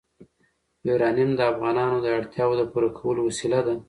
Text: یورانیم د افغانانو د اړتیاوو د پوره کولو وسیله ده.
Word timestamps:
یورانیم 0.87 1.31
د 1.35 1.41
افغانانو 1.51 1.97
د 2.01 2.07
اړتیاوو 2.17 2.59
د 2.59 2.63
پوره 2.71 2.89
کولو 2.99 3.21
وسیله 3.29 3.59
ده. 3.67 3.73